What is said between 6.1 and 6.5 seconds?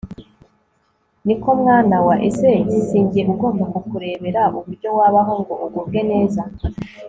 neza